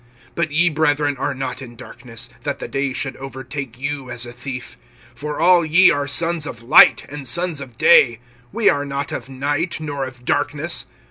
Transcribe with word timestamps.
(4)But 0.35 0.47
ye, 0.49 0.67
brethren, 0.69 1.15
are 1.17 1.35
not 1.35 1.61
in 1.61 1.75
darkness, 1.75 2.31
that 2.41 2.57
the 2.57 2.67
day 2.67 2.91
should 2.91 3.15
overtake 3.17 3.77
you 3.79 4.09
as 4.09 4.25
a 4.25 4.33
thief. 4.33 4.75
(5)For 5.15 5.39
all 5.39 5.63
ye 5.63 5.91
are 5.91 6.07
sons 6.07 6.47
of 6.47 6.63
light, 6.63 7.05
and 7.07 7.27
sons 7.27 7.61
of 7.61 7.77
day; 7.77 8.17
we 8.51 8.67
are 8.67 8.83
not 8.83 9.11
of 9.11 9.29
night, 9.29 9.79
nor 9.79 10.05
of 10.07 10.25
darkness. 10.25 10.87